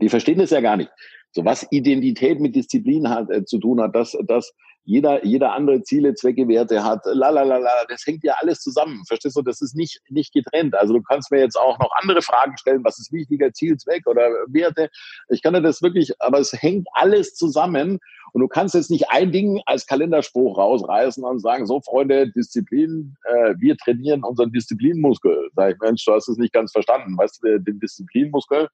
[0.00, 0.90] Die verstehen das ja gar nicht.
[1.36, 5.82] So was Identität mit Disziplin hat, äh, zu tun hat, dass, dass jeder, jeder andere
[5.82, 9.02] Ziele, Zwecke, Werte hat, la, la, la, la, das hängt ja alles zusammen.
[9.06, 9.42] Verstehst du?
[9.42, 10.74] Das ist nicht, nicht getrennt.
[10.74, 12.82] Also du kannst mir jetzt auch noch andere Fragen stellen.
[12.84, 13.52] Was ist wichtiger?
[13.52, 14.88] Ziel, Zweck oder Werte?
[15.28, 17.98] Ich kann dir das wirklich, aber es hängt alles zusammen.
[18.36, 23.16] Und du kannst jetzt nicht ein Ding als Kalenderspruch rausreißen und sagen, so Freunde, Disziplin,
[23.24, 25.48] äh, wir trainieren unseren Disziplinmuskel.
[25.56, 27.16] Sag ich, Mensch, du hast es nicht ganz verstanden.
[27.16, 28.68] Weißt du, den Disziplinmuskel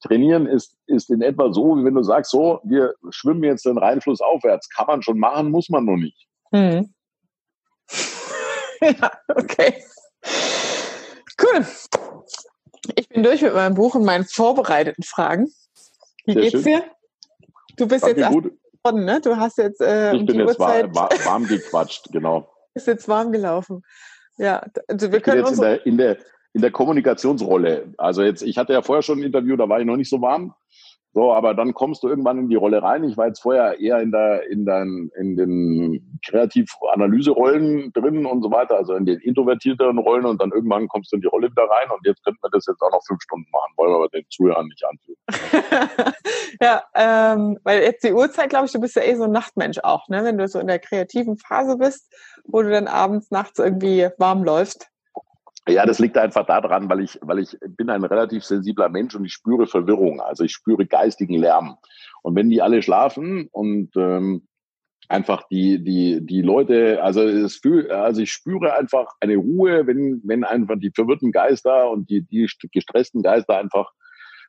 [0.00, 3.78] trainieren ist, ist in etwa so, wie wenn du sagst, so, wir schwimmen jetzt den
[3.78, 4.68] Rheinfluss aufwärts.
[4.68, 6.26] Kann man schon machen, muss man noch nicht.
[6.52, 6.92] Hm.
[8.80, 9.74] ja, okay.
[11.40, 11.64] Cool.
[12.96, 15.46] Ich bin durch mit meinem Buch und meinen vorbereiteten Fragen.
[16.24, 16.64] Wie Sehr geht's schön.
[16.64, 16.84] dir?
[17.76, 18.52] Du bist Danke, jetzt gut
[18.84, 19.20] geworden, ne?
[19.20, 22.48] Du hast jetzt äh, Ich bin jetzt warm, warm gequatscht, genau.
[22.74, 23.82] Ist jetzt warm gelaufen.
[24.36, 26.18] Ja, also wir ich können bin jetzt in der, in, der,
[26.54, 27.94] in der Kommunikationsrolle.
[27.98, 30.20] Also jetzt, ich hatte ja vorher schon ein Interview, da war ich noch nicht so
[30.20, 30.54] warm.
[31.14, 33.04] So, aber dann kommst du irgendwann in die Rolle rein.
[33.04, 38.50] Ich war jetzt vorher eher in der, in den, in den Kreativ-Analyse-Rollen drin und so
[38.50, 41.62] weiter, also in den introvertierteren Rollen und dann irgendwann kommst du in die Rolle wieder
[41.62, 44.08] rein und jetzt könnten wir das jetzt auch noch fünf Stunden machen, wollen wir aber
[44.08, 45.14] den Zuhörern nicht antun.
[46.60, 49.78] ja, ähm, weil jetzt die Uhrzeit, glaube ich, du bist ja eh so ein Nachtmensch
[49.84, 50.24] auch, ne?
[50.24, 52.12] Wenn du so in der kreativen Phase bist,
[52.44, 54.90] wo du dann abends, nachts irgendwie warm läufst.
[55.66, 59.24] Ja, das liegt einfach daran, weil ich, weil ich bin ein relativ sensibler Mensch und
[59.24, 61.78] ich spüre Verwirrung, also ich spüre geistigen Lärm.
[62.22, 64.46] Und wenn die alle schlafen und ähm,
[65.08, 70.20] einfach die, die, die Leute, also es fühl, also ich spüre einfach eine Ruhe, wenn,
[70.24, 73.90] wenn einfach die verwirrten Geister und die, die gestressten Geister einfach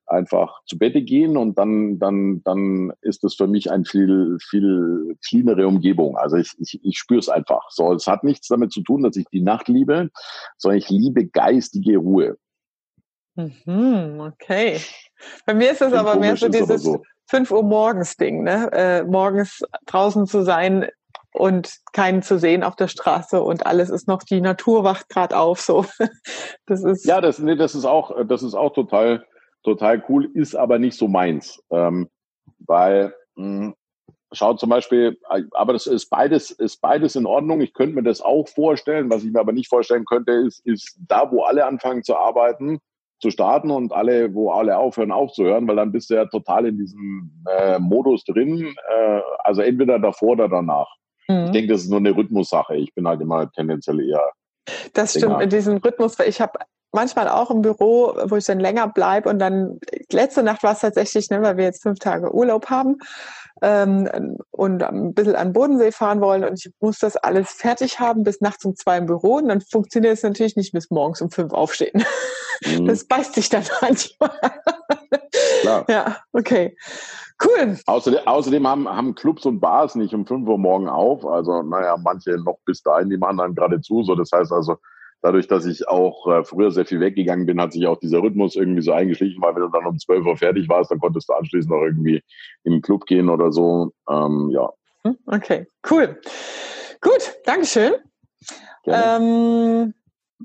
[0.08, 5.18] einfach zu Bette gehen und dann, dann, dann ist das für mich ein viel, viel
[5.26, 6.18] cleanere Umgebung.
[6.18, 7.70] Also ich, ich, ich spüre es einfach.
[7.70, 10.10] So, es hat nichts damit zu tun, dass ich die Nacht liebe,
[10.58, 12.38] sondern ich liebe geistige Ruhe.
[13.36, 14.80] Mhm, okay.
[15.46, 17.02] Bei mir ist es aber mehr so dieses so.
[17.28, 18.70] 5 Uhr morgens Ding, ne?
[18.72, 20.88] Äh, morgens draußen zu sein
[21.34, 25.38] und keinen zu sehen auf der Straße und alles ist noch, die Natur wacht gerade
[25.38, 25.86] auf, so.
[26.66, 27.06] Das ist.
[27.06, 29.26] Ja, das, nee, das ist auch, das ist auch total,
[29.66, 31.62] total cool, ist aber nicht so meins.
[31.72, 32.08] Ähm,
[32.60, 33.76] weil, mh, hm,
[34.32, 35.18] schaut zum Beispiel,
[35.52, 37.62] aber das ist beides, ist beides in Ordnung.
[37.62, 39.10] Ich könnte mir das auch vorstellen.
[39.10, 42.80] Was ich mir aber nicht vorstellen könnte, ist, ist da, wo alle anfangen zu arbeiten,
[43.22, 46.78] zu starten und alle, wo alle aufhören, aufzuhören, weil dann bist du ja total in
[46.78, 48.76] diesem äh, Modus drin.
[48.90, 50.88] Äh, also entweder davor oder danach.
[51.28, 51.46] Mhm.
[51.46, 52.76] Ich denke, das ist nur eine Rhythmussache.
[52.76, 54.32] Ich bin halt immer tendenziell eher.
[54.94, 56.60] Das stimmt, in diesem Rhythmus, weil ich habe
[56.96, 59.80] manchmal auch im Büro, wo ich dann länger bleibe und dann
[60.12, 62.98] letzte Nacht war es tatsächlich, ne, weil wir jetzt fünf Tage Urlaub haben
[63.62, 68.24] ähm, und ein bisschen an Bodensee fahren wollen und ich muss das alles fertig haben
[68.24, 71.30] bis nachts um zwei im Büro und dann funktioniert es natürlich nicht bis morgens um
[71.30, 72.04] fünf aufstehen.
[72.66, 72.88] Mhm.
[72.88, 74.32] Das beißt sich dann manchmal.
[75.62, 75.86] Klar.
[75.90, 76.76] Ja, okay.
[77.44, 77.78] Cool.
[77.86, 81.26] Außerdem, außerdem haben, haben Clubs und Bars nicht um fünf Uhr morgen auf.
[81.26, 84.04] Also, naja, manche noch bis dahin, die machen dann gerade zu.
[84.04, 84.78] So, das heißt also,
[85.22, 88.56] dadurch, dass ich auch äh, früher sehr viel weggegangen bin, hat sich auch dieser Rhythmus
[88.56, 91.34] irgendwie so eingeschlichen, weil wenn du dann um 12 Uhr fertig warst, dann konntest du
[91.34, 92.22] anschließend noch irgendwie
[92.64, 93.92] in den Club gehen oder so.
[94.10, 94.70] Ähm, ja.
[95.04, 96.20] Hm, okay, cool.
[97.02, 97.94] Gut, Dankeschön.
[98.88, 99.94] Ähm,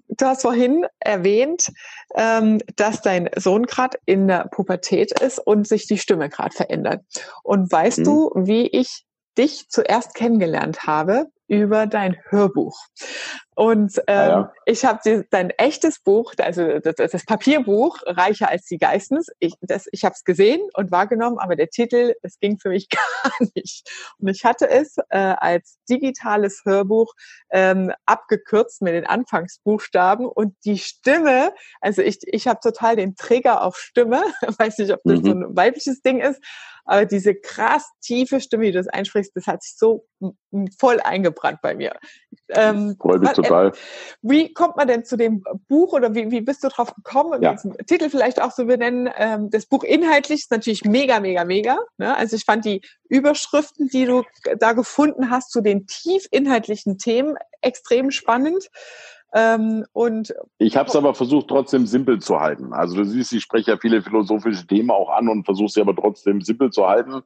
[0.09, 1.71] du hast vorhin erwähnt,
[2.15, 7.03] ähm, dass dein Sohn gerade in der Pubertät ist und sich die Stimme gerade verändert.
[7.43, 8.05] Und weißt mhm.
[8.05, 9.05] du, wie ich
[9.39, 11.27] dich zuerst kennengelernt habe?
[11.49, 12.79] Über dein Hörbuch.
[13.57, 14.53] Und ähm, ah, ja.
[14.65, 19.27] ich habe dein echtes Buch, also das, das, Papierbuch, Reicher als die Geistens.
[19.39, 22.89] Ich, das, ich habe es gesehen und wahrgenommen, aber der Titel, das ging für mich
[22.89, 23.91] gar nicht.
[24.19, 27.13] Und ich hatte es äh, als digitales Hörbuch
[27.51, 33.63] ähm, abgekürzt mit den Anfangsbuchstaben und die Stimme, also ich, ich habe total den Trigger
[33.63, 34.23] auf Stimme,
[34.59, 35.25] weiß nicht, ob das mhm.
[35.25, 36.41] so ein weibliches Ding ist,
[36.85, 40.07] aber diese krass tiefe Stimme, die du das einsprichst, das hat sich so
[40.79, 41.97] voll eingebrannt bei mir.
[42.49, 43.50] Ähm, Freut mich total.
[43.51, 43.73] Äh,
[44.23, 47.43] wie kommt man denn zu dem Buch oder wie, wie bist du drauf gekommen?
[47.43, 47.55] Ja.
[47.55, 49.09] Den Titel vielleicht auch so benennen.
[49.17, 51.79] Ähm, das Buch inhaltlich ist natürlich mega, mega, mega.
[51.99, 52.17] Ne?
[52.17, 54.25] Also ich fand die Überschriften, die du
[54.59, 58.69] da gefunden hast zu den tief inhaltlichen Themen extrem spannend.
[59.33, 62.73] Ähm, und ich habe es aber versucht, trotzdem simpel zu halten.
[62.73, 65.95] Also du siehst, ich spreche ja viele philosophische Themen auch an und versuche sie aber
[65.95, 67.23] trotzdem simpel zu halten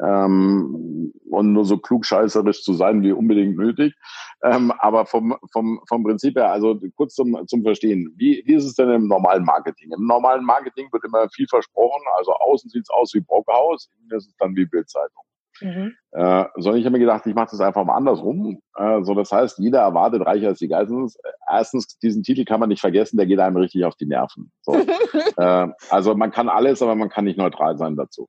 [0.00, 3.94] ähm, und nur so klugscheißerisch zu sein wie unbedingt nötig.
[4.42, 8.64] Ähm, aber vom, vom, vom Prinzip her, also kurz zum, zum Verstehen, wie, wie ist
[8.64, 9.92] es denn im normalen Marketing?
[9.92, 14.16] Im normalen Marketing wird immer viel versprochen, also außen sieht es aus wie Brockhaus, innen
[14.16, 15.22] ist es dann wie Bildzeitung.
[15.60, 15.94] Mhm.
[16.12, 18.60] Äh, sondern ich habe mir gedacht, ich mache das einfach mal andersrum.
[18.76, 21.18] Äh, so, das heißt, jeder erwartet reicher als die Geistens.
[21.48, 24.52] Erstens, diesen Titel kann man nicht vergessen, der geht einem richtig auf die Nerven.
[24.62, 24.74] So.
[25.36, 28.28] äh, also man kann alles, aber man kann nicht neutral sein dazu.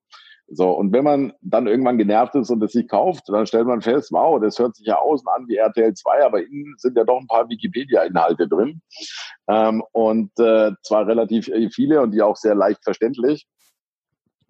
[0.50, 3.82] So, und wenn man dann irgendwann genervt ist und es sich kauft, dann stellt man
[3.82, 7.04] fest, wow, das hört sich ja außen an wie RTL 2, aber innen sind ja
[7.04, 8.82] doch ein paar Wikipedia-Inhalte drin.
[9.50, 13.46] Ähm, und äh, zwar relativ viele und die auch sehr leicht verständlich.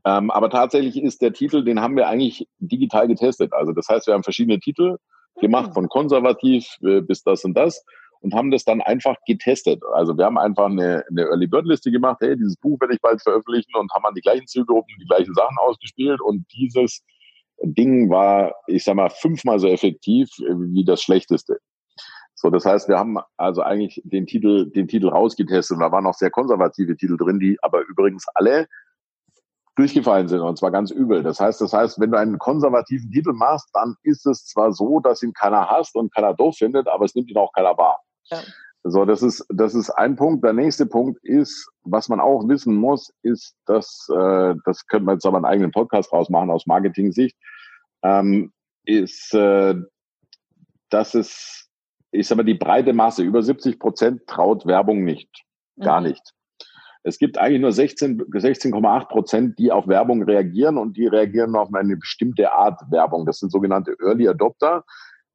[0.05, 3.51] Ähm, aber tatsächlich ist der Titel, den haben wir eigentlich digital getestet.
[3.53, 4.97] Also das heißt, wir haben verschiedene Titel
[5.41, 7.83] gemacht, von konservativ äh, bis das und das
[8.21, 9.81] und haben das dann einfach getestet.
[9.93, 13.01] Also wir haben einfach eine, eine Early Bird Liste gemacht, hey, dieses Buch werde ich
[13.01, 17.03] bald veröffentlichen und haben an die gleichen Zielgruppen die gleichen Sachen ausgespielt und dieses
[17.63, 21.59] Ding war, ich sag mal, fünfmal so effektiv wie das schlechteste.
[22.35, 26.13] So, das heißt, wir haben also eigentlich den Titel, den Titel rausgetestet da waren auch
[26.13, 28.67] sehr konservative Titel drin, die aber übrigens alle
[29.77, 31.21] durchgefallen sind und zwar ganz übel.
[31.23, 34.99] Das heißt, das heißt, wenn du einen konservativen Titel machst, dann ist es zwar so,
[34.99, 38.01] dass ihn keiner hasst und keiner doof findet, aber es nimmt ihn auch keiner wahr.
[38.25, 38.39] Ja.
[38.83, 40.43] So, das ist, das ist ein Punkt.
[40.43, 45.15] Der nächste Punkt ist, was man auch wissen muss, ist, dass, äh, das könnte man
[45.15, 47.35] jetzt aber einen eigenen Podcast rausmachen aus Marketing-Sicht,
[48.03, 48.51] ähm,
[48.85, 49.75] ist, äh,
[50.89, 51.69] dass es,
[52.11, 55.43] ich sag mal, die breite Masse, über 70 Prozent traut Werbung nicht.
[55.79, 56.07] Gar mhm.
[56.07, 56.33] nicht.
[57.07, 61.73] Es gibt eigentlich nur 16, 16,8 Prozent, die auf Werbung reagieren und die reagieren auf
[61.73, 63.25] eine bestimmte Art Werbung.
[63.25, 64.83] Das sind sogenannte Early Adopter.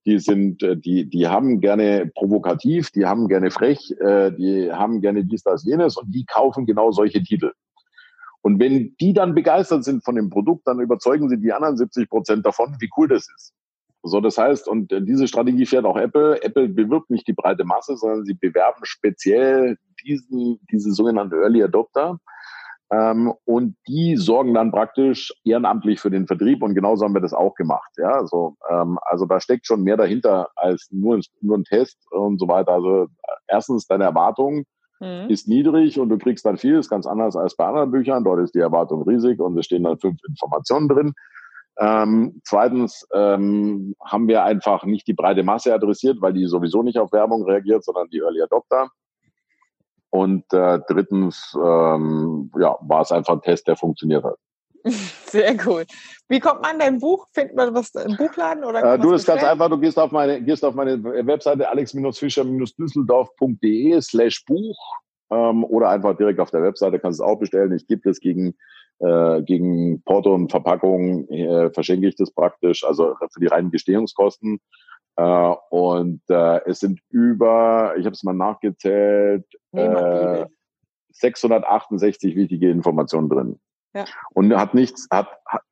[0.05, 5.01] Die sind, äh, die, die haben gerne provokativ, die haben gerne frech, äh, die haben
[5.01, 7.53] gerne dies, das, jenes und die kaufen genau solche Titel.
[8.43, 12.11] Und wenn die dann begeistert sind von dem Produkt, dann überzeugen sie die anderen 70
[12.11, 13.55] Prozent davon, wie cool das ist.
[14.03, 16.43] So, das heißt, und äh, diese Strategie fährt auch Apple.
[16.43, 22.19] Apple bewirbt nicht die breite Masse, sondern sie bewerben speziell diesen, diese sogenannte Early Adopter.
[22.93, 27.33] Ähm, und die sorgen dann praktisch ehrenamtlich für den Vertrieb und genauso haben wir das
[27.33, 27.91] auch gemacht.
[27.97, 32.38] Ja, so, ähm, also da steckt schon mehr dahinter als nur, nur ein Test und
[32.38, 32.73] so weiter.
[32.73, 33.07] Also
[33.49, 34.65] erstens deine Erwartung
[35.01, 35.31] mhm.
[35.31, 38.25] ist niedrig und du kriegst dann viel, ist ganz anders als bei anderen Büchern.
[38.25, 41.15] Dort ist die Erwartung riesig und es stehen dann fünf Informationen drin.
[41.79, 46.99] Ähm, zweitens ähm, haben wir einfach nicht die breite Masse adressiert, weil die sowieso nicht
[46.99, 48.91] auf Werbung reagiert, sondern die Early Adopter.
[50.11, 54.37] Und äh, drittens ähm, ja, war es einfach ein Test, der funktioniert hat.
[54.85, 55.87] Sehr cool.
[56.29, 57.27] Wie kommt man dein Buch?
[57.33, 58.65] Findet man was im Buchladen?
[58.65, 63.99] Oder äh, du, das ganz einfach, du gehst auf meine, gehst auf meine Webseite alex-fischer-düsseldorf.de
[64.03, 64.77] slash Buch
[65.31, 67.73] ähm, oder einfach direkt auf der Webseite kannst du es auch bestellen.
[67.73, 68.55] Ich gebe das gegen
[69.00, 74.61] äh, gegen Porto und Verpackung äh, verschenke ich das praktisch, also für die reinen Gestehungskosten.
[75.16, 80.46] Äh, und äh, es sind über, ich habe es mal nachgezählt, äh,
[81.11, 83.61] 668 wichtige Informationen drin.
[83.94, 84.05] Ja.
[84.33, 85.62] Und hat nichts, hat, hat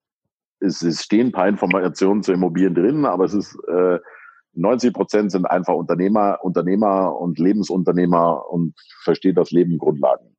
[0.61, 3.99] es, es stehen ein paar Informationen zu Immobilien drin, aber es ist äh,
[4.55, 10.30] 90 Prozent sind einfach Unternehmer, Unternehmer und Lebensunternehmer und versteht das Leben Grundlagen.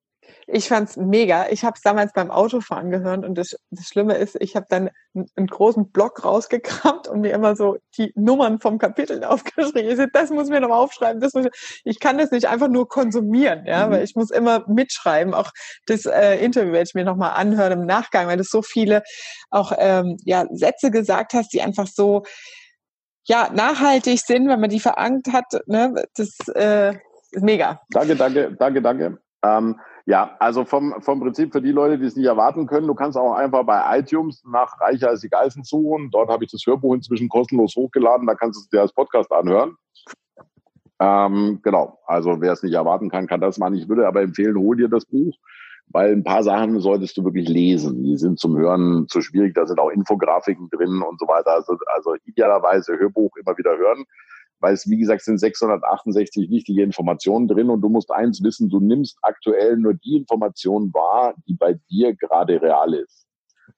[0.54, 1.48] Ich fand's mega.
[1.50, 4.90] Ich habe es damals beim Autofahren gehört und das, das Schlimme ist, ich habe dann
[5.16, 9.90] einen, einen, großen Block rausgekramt und mir immer so die Nummern vom Kapitel aufgeschrieben.
[9.90, 11.22] Ich sag, das muss mir noch aufschreiben.
[11.22, 13.92] Das muss ich, ich kann das nicht einfach nur konsumieren, ja, mhm.
[13.92, 15.34] weil ich muss immer mitschreiben.
[15.34, 15.52] Auch
[15.86, 19.04] das äh, Interview werde ich mir nochmal anhören im Nachgang, weil du so viele
[19.52, 22.24] auch ähm, ja, Sätze gesagt hast, die einfach so
[23.26, 25.68] ja, nachhaltig sind, wenn man die verankert hat.
[25.68, 26.04] Ne?
[26.16, 26.96] Das äh,
[27.32, 27.80] ist mega.
[27.92, 29.18] Danke, danke, danke, danke.
[29.44, 32.96] Ähm, ja, also vom, vom Prinzip für die Leute, die es nicht erwarten können, du
[32.96, 36.10] kannst auch einfach bei iTunes nach Reicher als die Geißen suchen.
[36.12, 39.32] Dort habe ich das Hörbuch inzwischen kostenlos hochgeladen, da kannst du es dir als Podcast
[39.32, 39.76] anhören.
[41.00, 43.76] Ähm, genau, also wer es nicht erwarten kann, kann das machen.
[43.76, 45.36] Ich würde aber empfehlen, hol dir das Buch,
[45.88, 48.04] weil ein paar Sachen solltest du wirklich lesen.
[48.04, 51.54] Die sind zum Hören zu schwierig, da sind auch Infografiken drin und so weiter.
[51.54, 54.06] Also, also idealerweise Hörbuch immer wieder hören
[54.62, 58.80] weil es, wie gesagt, sind 668 wichtige Informationen drin und du musst eins wissen, du
[58.80, 63.28] nimmst aktuell nur die Information wahr, die bei dir gerade real ist.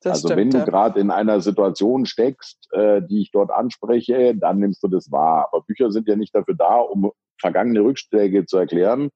[0.02, 4.36] Das also stimmt, wenn du gerade in einer Situation steckst, äh, die ich dort anspreche,
[4.36, 5.50] dann nimmst du das wahr.
[5.52, 9.10] Aber Bücher sind ja nicht dafür da, um vergangene Rückschläge zu erklären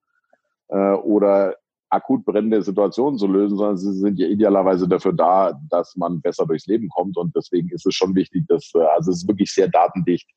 [0.70, 1.58] äh, oder
[1.90, 6.46] akut brennende Situationen zu lösen, sondern sie sind ja idealerweise dafür da, dass man besser
[6.46, 7.18] durchs Leben kommt.
[7.18, 10.30] Und deswegen ist es schon wichtig, dass, äh, also es ist wirklich sehr datendicht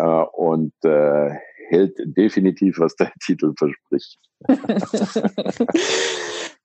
[0.00, 1.30] und äh,
[1.68, 4.18] hält definitiv, was der Titel verspricht.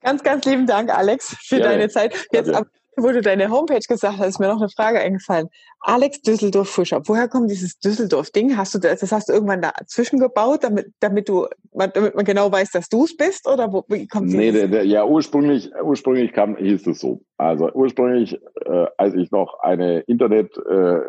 [0.02, 2.16] ganz, ganz lieben Dank, Alex, für ja, deine Zeit.
[2.32, 2.68] Jetzt, ab,
[2.98, 5.50] wo du deine Homepage gesagt hast, ist mir noch eine Frage eingefallen.
[5.82, 8.56] Alex Düsseldorf Fischer, woher kommt dieses Düsseldorf-Ding?
[8.58, 12.52] Hast du das, das hast du irgendwann dazwischen gebaut, damit, damit du, damit man genau
[12.52, 13.48] weiß, dass du es bist?
[13.48, 17.22] Oder wo, wie kommt Nee, der, der, ja, ursprünglich, ursprünglich kam, hieß es so.
[17.38, 21.00] Also ursprünglich, äh, als ich noch eine Internet, äh,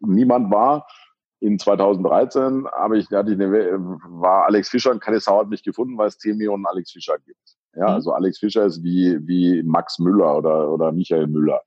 [0.00, 0.86] niemand war.
[1.40, 5.62] In 2013 habe ich, hatte ich eine, war Alex Fischer und keine Sau hat mich
[5.62, 7.56] gefunden, weil es 10 Millionen Alex Fischer gibt.
[7.76, 7.94] Ja, mhm.
[7.94, 11.60] also Alex Fischer ist wie, wie Max Müller oder, oder Michael Müller.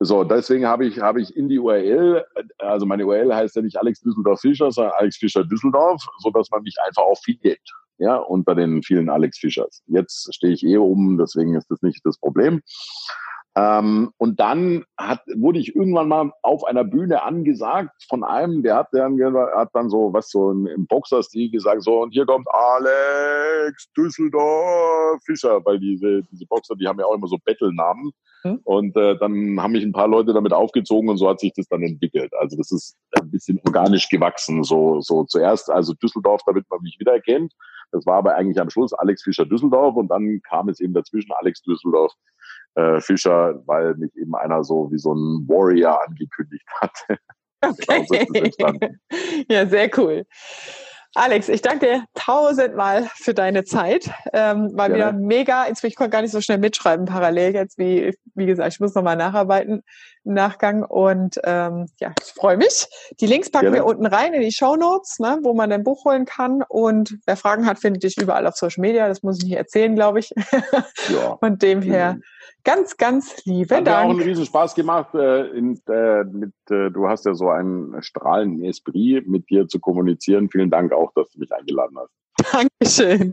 [0.00, 2.24] So, deswegen habe ich, habe ich in die URL,
[2.58, 6.50] also meine URL heißt ja nicht Alex Düsseldorf Fischer, sondern Alex Fischer Düsseldorf, so dass
[6.50, 7.60] man mich einfach auch findet,
[7.98, 9.82] ja, unter den vielen Alex Fischers.
[9.86, 12.60] Jetzt stehe ich eh oben, deswegen ist das nicht das Problem.
[13.56, 18.76] Ähm, und dann hat, wurde ich irgendwann mal auf einer Bühne angesagt von einem, der
[18.76, 19.16] hat dann,
[19.54, 25.22] hat dann so, was so im, im Boxerstil gesagt, so, und hier kommt Alex Düsseldorf
[25.24, 28.10] Fischer, weil diese, diese Boxer, die haben ja auch immer so Bettelnamen.
[28.42, 28.60] Mhm.
[28.64, 31.68] Und äh, dann haben mich ein paar Leute damit aufgezogen und so hat sich das
[31.68, 32.32] dann entwickelt.
[32.34, 34.64] Also das ist ein bisschen organisch gewachsen.
[34.64, 37.52] So, so zuerst, also Düsseldorf, damit man mich wiedererkennt.
[37.94, 41.30] Das war aber eigentlich am Schluss Alex Fischer Düsseldorf und dann kam es eben dazwischen
[41.38, 42.12] Alex Düsseldorf
[42.74, 46.90] äh, Fischer, weil mich eben einer so wie so ein Warrior angekündigt hat.
[47.62, 48.04] Okay.
[49.48, 50.26] ja, sehr cool.
[51.16, 54.10] Alex, ich danke dir tausendmal für deine Zeit.
[54.32, 55.66] Ähm, war wieder mega.
[55.68, 59.14] Ich konnte gar nicht so schnell mitschreiben parallel jetzt, wie, wie gesagt, ich muss nochmal
[59.14, 59.84] nacharbeiten
[60.24, 60.82] im Nachgang.
[60.82, 62.88] Und ähm, ja, ich freue mich.
[63.20, 63.76] Die Links packen Gerne.
[63.76, 66.64] wir unten rein in die Show Notes, ne, wo man dein Buch holen kann.
[66.68, 69.06] Und wer Fragen hat, findet dich überall auf Social Media.
[69.06, 70.34] Das muss ich nicht erzählen, glaube ich.
[71.08, 71.36] Ja.
[71.40, 72.18] Von dem her
[72.64, 73.96] ganz, ganz liebe Hat Dank.
[73.96, 75.14] Hat mir auch einen riesen Spaß gemacht.
[75.14, 79.80] Äh, in, äh, mit, äh, du hast ja so einen strahlenden Esprit, mit dir zu
[79.80, 80.48] kommunizieren.
[80.50, 82.10] Vielen Dank auch, dass du mich eingeladen hast.
[82.80, 83.32] Dankeschön.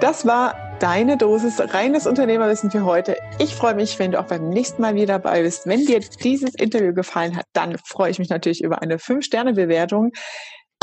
[0.00, 3.16] Das war deine Dosis reines Unternehmerwissen für heute.
[3.38, 5.66] Ich freue mich, wenn du auch beim nächsten Mal wieder dabei bist.
[5.66, 10.12] Wenn dir dieses Interview gefallen hat, dann freue ich mich natürlich über eine 5-Sterne-Bewertung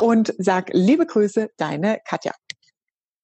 [0.02, 2.34] und sag liebe Grüße, deine Katja.